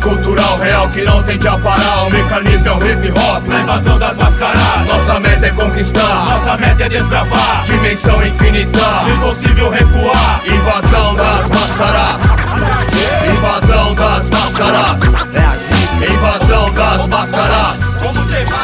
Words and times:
Cultural 0.00 0.58
real 0.58 0.88
que 0.88 1.02
não 1.02 1.22
tende 1.22 1.46
a 1.46 1.56
parar. 1.58 2.06
O 2.06 2.10
mecanismo 2.10 2.66
é 2.66 2.72
o 2.72 2.76
hip 2.76 3.10
hop, 3.10 3.46
na 3.46 3.60
invasão 3.60 3.98
das 3.98 4.16
máscaras. 4.16 4.86
Nossa 4.86 5.20
meta 5.20 5.46
é 5.46 5.50
conquistar, 5.50 6.24
nossa 6.24 6.56
meta 6.56 6.84
é 6.84 6.88
desbravar. 6.88 7.62
Dimensão 7.64 8.26
infinita, 8.26 8.80
impossível 9.14 9.70
recuar. 9.70 10.42
Invasão 10.44 10.91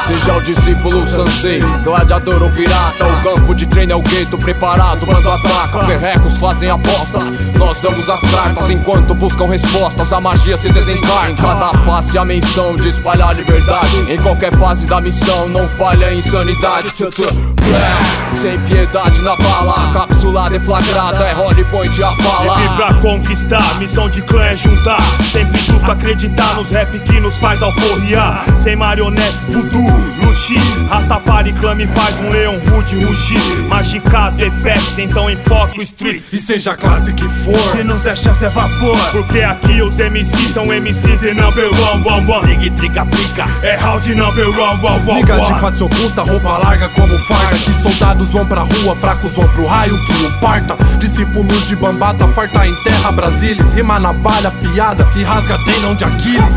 Seja 0.08 0.34
o 0.34 0.40
discípulo 0.40 1.06
Sansei, 1.06 1.60
gladiador 1.84 2.42
ou 2.42 2.50
pirata. 2.50 3.06
O 3.06 3.22
campo 3.22 3.54
de 3.54 3.66
treino 3.66 3.92
é 3.92 3.94
o 3.94 4.00
gueto 4.00 4.38
preparado 4.38 5.04
Bando 5.04 5.30
ataca, 5.30 5.80
ferrecos 5.84 6.38
fazem 6.38 6.70
apostas 6.70 7.24
Nós 7.58 7.78
damos 7.82 8.08
as 8.08 8.20
cartas. 8.22 8.70
Enquanto 8.70 9.14
buscam 9.14 9.46
respostas 9.46 10.10
A 10.10 10.18
magia 10.18 10.56
se 10.56 10.72
desencarna. 10.72 11.36
Cada 11.36 11.74
face 11.84 12.16
a 12.16 12.24
menção 12.24 12.74
de 12.74 12.88
espalhar 12.88 13.36
liberdade. 13.36 14.10
Em 14.10 14.16
qualquer 14.16 14.56
fase 14.56 14.86
da 14.86 14.98
missão 14.98 15.46
não 15.50 15.68
falha 15.68 16.06
a 16.06 16.14
insanidade 16.14 16.94
Sem 18.34 18.58
piedade 18.60 19.20
na 19.22 19.34
bala 19.34 19.92
Cápsula 19.92 20.48
deflagrada 20.48 21.24
é 21.24 21.32
Holly 21.32 21.64
Point 21.64 22.02
a 22.02 22.14
fala 22.14 22.56
Vive 22.56 22.76
pra 22.76 22.94
conquistar, 22.94 23.78
missão 23.78 24.08
de 24.08 24.22
clã 24.22 24.44
é 24.44 24.54
juntar. 24.54 25.00
Sempre 25.32 25.60
justo 25.60 25.90
acreditar 25.90 26.54
nos 26.54 26.70
rap 26.70 26.98
que 27.00 27.20
nos 27.20 27.36
faz 27.38 27.62
alforriar. 27.62 28.44
Sem 28.58 28.76
marionetes, 28.76 29.44
voodoo, 29.44 29.82
luti. 30.22 30.56
Rastafari 30.88 31.52
clame 31.52 31.86
faz 31.88 32.20
um 32.20 32.30
leão 32.30 32.58
rude 32.70 33.04
rugir. 33.04 33.40
Magicas, 33.68 34.38
effects, 34.38 34.98
então 34.98 35.28
enfoque 35.28 35.80
o 35.80 35.82
street. 35.82 36.22
E 36.32 36.38
seja 36.38 36.72
a 36.72 36.76
classe 36.76 37.12
que 37.12 37.28
for, 37.28 37.58
Se 37.72 37.82
nos 37.82 38.02
chance 38.02 38.44
é 38.44 38.48
vapor. 38.48 38.98
Porque 39.10 39.40
aqui 39.40 39.82
os 39.82 39.98
MCs 39.98 40.54
são 40.54 40.66
MCs 40.66 41.20
de 41.20 41.34
number 41.34 41.68
one, 41.70 42.08
one, 42.08 42.30
one. 42.30 42.42
Triga, 42.42 42.76
triga, 42.76 43.06
pica. 43.06 43.46
É 43.62 43.74
round 43.74 44.14
number 44.14 44.48
one, 44.48 44.84
one, 44.84 45.10
one, 45.10 45.20
Ligas 45.20 45.46
de 45.46 45.60
face 45.60 45.82
oculta, 45.82 46.22
roupa 46.22 46.58
larga 46.58 46.88
como 46.90 47.18
farda 47.20 47.57
Que 47.64 47.82
soldados 47.82 48.32
vão 48.32 48.46
pra 48.46 48.62
rua, 48.62 48.96
fracos 48.96 49.34
vão 49.34 49.48
pro 49.48 49.66
raio 49.66 49.94
que 50.06 50.24
o 50.24 50.40
parta. 50.40 50.76
Discípulos 50.98 51.66
de 51.66 51.76
bambata, 51.76 52.26
farta 52.28 52.66
em 52.66 52.74
terra 52.82 53.12
Brasilis 53.12 53.72
Rima 53.72 53.98
navalha 53.98 54.48
afiada, 54.48 55.04
que 55.06 55.22
rasga 55.22 55.56
tendão 55.64 55.94
de 55.94 56.04
Aquiles 56.04 56.54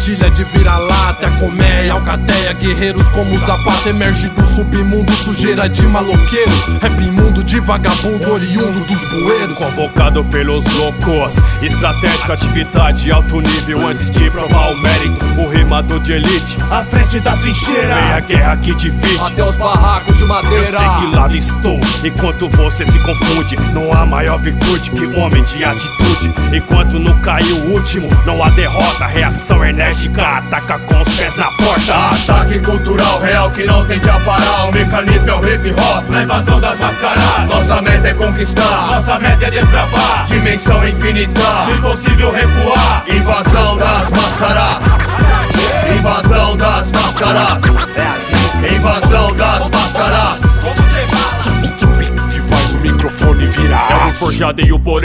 Matilha 0.00 0.30
de 0.30 0.44
vira-lata, 0.44 1.30
colmeia, 1.32 1.92
alcateia 1.92 2.54
Guerreiros 2.54 3.06
como 3.10 3.38
Zapata, 3.40 3.90
emerge 3.90 4.30
do 4.30 4.46
submundo 4.46 5.12
Sujeira 5.12 5.68
de 5.68 5.86
maloqueiro, 5.86 6.52
rap 6.80 6.98
imundo 7.02 7.44
de 7.44 7.60
vagabundo 7.60 8.32
Oriundo 8.32 8.80
dos 8.86 8.98
bueiros 9.10 9.58
Convocado 9.58 10.24
pelos 10.24 10.64
loucos, 10.74 11.36
estratégica 11.60 12.32
atividade 12.32 13.12
alto 13.12 13.42
nível 13.42 13.86
antes 13.86 14.08
de 14.08 14.30
provar 14.30 14.70
o 14.72 14.82
mérito. 14.82 15.26
O 15.38 15.48
rimador 15.48 16.00
de 16.00 16.12
elite, 16.12 16.56
à 16.70 16.82
frente 16.82 17.20
da 17.20 17.36
trincheira. 17.36 17.94
Vem 17.94 18.12
a 18.12 18.20
guerra 18.20 18.56
que 18.56 18.74
divide. 18.74 19.20
Até 19.20 19.44
os 19.44 19.56
barracos 19.56 20.16
de 20.16 20.22
Eu 20.22 20.28
madeira 20.28 20.64
sei 20.64 20.88
que 20.98 21.16
lado 21.16 21.36
estou, 21.36 21.80
enquanto 22.02 22.48
você 22.48 22.86
se 22.86 22.98
confunde. 23.00 23.56
Não 23.74 23.92
há 23.92 24.06
maior 24.06 24.38
virtude 24.38 24.90
que 24.90 25.04
homem 25.06 25.42
de 25.42 25.62
atitude. 25.62 26.32
Enquanto 26.56 26.98
não 26.98 27.20
caiu 27.20 27.56
o 27.56 27.72
último, 27.72 28.08
não 28.24 28.42
há 28.42 28.48
derrota. 28.50 29.06
Reação 29.06 29.64
enérgica, 29.64 29.89
ataca 29.90 30.78
com 30.78 31.02
os 31.02 31.14
pés 31.14 31.34
na 31.34 31.46
porta. 31.58 31.94
Ataque 32.14 32.60
cultural 32.60 33.20
real 33.20 33.50
que 33.50 33.64
não 33.64 33.84
tende 33.86 34.08
a 34.08 34.20
parar. 34.20 34.68
O 34.68 34.72
mecanismo 34.72 35.30
é 35.30 35.34
o 35.34 35.48
hip 35.48 35.70
hop, 35.72 36.08
na 36.08 36.22
invasão 36.22 36.60
das 36.60 36.78
máscaras. 36.78 37.48
Nossa 37.48 37.82
meta 37.82 38.08
é 38.08 38.14
conquistar, 38.14 38.86
nossa 38.86 39.18
meta 39.18 39.46
é 39.46 39.50
desbravar. 39.50 40.26
Dimensão 40.26 40.86
infinita, 40.86 41.40
impossível 41.76 42.30
recuar. 42.30 43.04
Invasão 43.08 43.76
das 43.76 44.10
máscaras. 44.10 44.82
Invasão 45.98 46.56
das 46.56 46.90
máscaras. 46.92 47.62
Invasão 48.72 49.34
das 49.34 49.68
máscaras. 49.70 50.60
Que 52.30 52.40
faz 52.42 52.72
o 52.72 52.76
microfone 52.78 53.46
virar 53.46 53.88
É 53.90 54.10
o 54.10 54.14
forjado 54.14 54.60
e 54.60 54.72
o 54.72 54.78
porão 54.78 54.99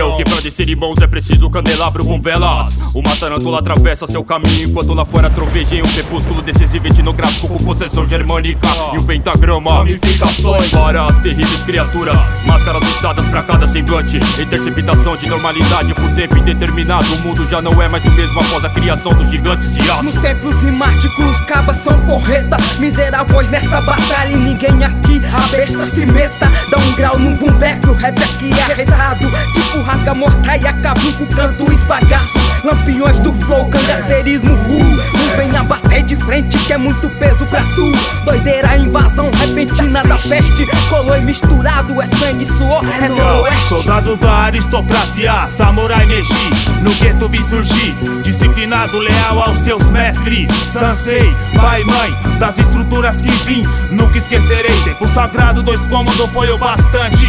descer 0.45 0.69
irmãos 0.69 1.01
é 1.01 1.07
preciso 1.07 1.50
candelabro 1.50 2.06
com 2.06 2.22
velas. 2.22 2.94
Uma 2.94 3.16
tarântula 3.16 3.57
atravessa 3.57 4.06
seu 4.06 4.23
caminho 4.23 4.69
enquanto 4.69 4.94
lá 4.94 5.03
fora 5.03 5.28
troveja 5.28 5.75
em 5.75 5.81
um 5.81 5.88
crepúsculo 5.88 6.39
decisivo 6.39 6.85
etnográfico 6.85 7.47
com 7.47 7.57
possessão 7.57 8.06
germânica 8.06 8.67
e 8.94 8.97
um 9.00 9.03
pentagrama. 9.03 9.79
Ramificações. 9.79 10.69
Para 10.69 11.06
as 11.06 11.17
terríveis 11.17 11.63
criaturas, 11.63 12.19
máscaras 12.45 12.83
içadas 12.89 13.28
pra 13.28 13.41
cada 13.41 13.66
semblante. 13.66 14.19
Interceptação 14.39 15.17
de 15.17 15.28
normalidade 15.28 15.95
por 15.95 16.11
tempo 16.11 16.38
indeterminado. 16.38 17.12
O 17.16 17.19
mundo 17.22 17.44
já 17.50 17.59
não 17.59 17.81
é 17.81 17.88
mais 17.88 18.06
o 18.06 18.12
mesmo 18.12 18.39
após 18.39 18.63
a 18.66 18.69
criação 18.69 19.12
dos 19.13 19.31
gigantes 19.31 19.72
de 19.72 19.89
aço. 19.89 20.03
Nos 20.03 20.16
templos 20.17 20.62
rimáticos, 20.62 21.39
cabas 21.47 21.77
são 21.77 22.00
porreta. 22.06 22.57
Miseráveis 22.77 23.50
nessa 23.50 23.81
batalha 23.81 24.31
e 24.31 24.38
ninguém 24.38 24.83
aqui. 24.83 25.19
A 25.33 25.47
besta 25.47 25.88
se 25.88 26.06
meta, 26.06 26.51
dá 26.69 26.77
um 26.77 26.94
grau 26.94 27.17
no 27.17 27.31
bumbeco. 27.35 27.94
Rap 27.94 28.22
aqui 28.22 28.51
é 28.51 28.62
arretado, 28.62 29.27
tipo 29.53 29.81
rasga 29.81 30.13
morta 30.35 30.57
e 30.57 30.68
acaba 30.68 31.00
com 31.00 31.23
o 31.23 31.28
canto 31.28 31.72
esbagaço. 31.72 32.34
Lampiões 32.63 33.19
do 33.19 33.34
flow, 33.34 33.68
cangaceirismo, 33.69 34.53
uh. 34.53 35.18
Não 35.18 35.35
venha 35.38 35.63
bater 35.63 36.03
de 36.03 36.16
frente 36.16 36.57
que 36.59 36.73
é 36.73 36.78
muito 36.78 37.09
peso 37.09 37.46
pra 37.47 37.62
tu. 37.75 37.91
Doideira, 38.23 38.78
invasão 38.78 39.29
repentina 39.31 40.01
da 40.03 40.18
peste. 40.18 40.66
Colou 40.90 41.18
e 41.18 41.22
misturado, 41.22 42.01
é 42.01 42.07
sangue, 42.07 42.45
suor, 42.45 42.84
é 42.85 43.09
noroeste. 43.09 43.66
Soldado 43.66 44.16
da 44.18 44.31
aristocracia, 44.31 45.47
samurai 45.50 46.06
Meiji 46.06 46.34
No 46.81 46.91
gueto 46.95 47.28
vi 47.28 47.41
surgir, 47.41 47.95
disciplinado, 48.22 49.00
leal 49.00 49.41
aos 49.41 49.57
seus 49.59 49.90
mestres 49.90 50.47
Sansei, 50.72 51.35
pai 51.56 51.81
e 51.81 51.85
mãe, 51.85 52.38
das 52.38 52.59
estruturas 52.59 53.22
que 53.22 53.31
vim 53.45 53.63
Nunca 53.90 54.18
esquecerei, 54.18 54.79
tempo 54.84 55.07
sagrado, 55.13 55.63
dois 55.63 55.79
cômodos 55.88 56.29
foi 56.31 56.51
o 56.51 56.57
bastante 56.57 57.25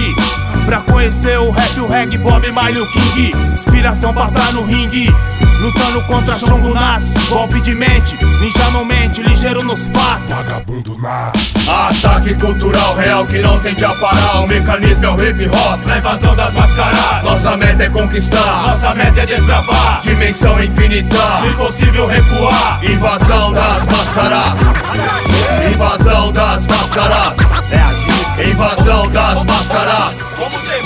Pra 0.67 0.81
conhecer 0.81 1.39
o 1.39 1.51
rap, 1.51 1.81
o 1.81 1.87
reggae, 1.87 2.19
Bob 2.19 2.51
Marley, 2.51 2.83
o 2.83 2.91
King 2.91 3.33
Inspiração 3.53 4.13
pra 4.13 4.27
estar 4.27 4.53
no 4.53 4.65
ringue 4.65 5.07
Lutando 5.61 6.03
contra 6.03 6.37
Xongo 6.37 6.75
Nasce, 6.75 7.17
golpe 7.29 7.61
de 7.61 7.75
mente 7.75 8.19
Ninja 8.41 8.71
não 8.73 8.85
mente, 8.85 9.23
ligeiro 9.23 9.63
nos 9.63 9.87
fatos 9.87 10.29
Vagabundo 10.29 10.99
na 10.99 11.33
Ataque 11.69 12.35
cultural 12.35 12.95
real 12.95 13.27
que 13.27 13.39
não 13.39 13.59
tende 13.59 13.85
a 13.85 13.93
parar. 13.95 14.41
O 14.41 14.47
mecanismo 14.47 15.05
é 15.05 15.11
o 15.11 15.21
hip 15.21 15.49
hop, 15.49 15.85
na 15.85 15.99
invasão 15.99 16.37
das 16.37 16.55
máscaras. 16.55 17.25
Nossa 17.25 17.57
meta 17.57 17.83
é 17.83 17.89
conquistar, 17.89 18.63
nossa 18.69 18.95
meta 18.95 19.23
é 19.23 19.27
desbravar. 19.27 20.01
Dimensão 20.01 20.63
infinita, 20.63 21.43
impossível 21.51 22.07
recuar. 22.07 22.81
Invasão 22.85 23.53
das 23.53 23.87
máscaras. 23.87 24.59
Invasão 25.73 26.31
das 26.31 26.67
máscaras. 26.67 27.46
Das 29.27 29.45
máscaras. 29.45 30.23
Como 30.37 30.51
bala. 30.51 30.86